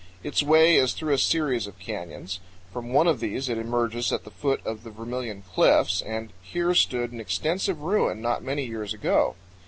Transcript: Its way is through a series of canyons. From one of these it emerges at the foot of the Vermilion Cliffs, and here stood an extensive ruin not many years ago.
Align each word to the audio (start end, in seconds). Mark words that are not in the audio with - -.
Its 0.23 0.41
way 0.41 0.77
is 0.77 0.93
through 0.93 1.13
a 1.13 1.17
series 1.19 1.67
of 1.67 1.77
canyons. 1.77 2.39
From 2.73 2.91
one 2.91 3.05
of 3.05 3.19
these 3.19 3.47
it 3.49 3.59
emerges 3.59 4.11
at 4.11 4.23
the 4.23 4.31
foot 4.31 4.59
of 4.65 4.83
the 4.83 4.89
Vermilion 4.89 5.43
Cliffs, 5.53 6.01
and 6.01 6.33
here 6.41 6.73
stood 6.73 7.11
an 7.11 7.19
extensive 7.19 7.83
ruin 7.83 8.19
not 8.19 8.43
many 8.43 8.65
years 8.65 8.95
ago. 8.95 9.35